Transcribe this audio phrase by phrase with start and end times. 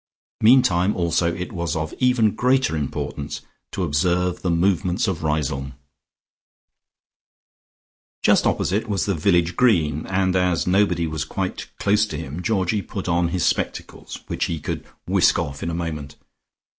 [0.41, 5.75] Meantime also, it was of even greater importance to observe the movements of Riseholme.
[8.23, 12.81] Just opposite was the village green, and as nobody was quite close to him Georgie
[12.81, 16.15] put on his spectacles, which he could whisk off in a moment.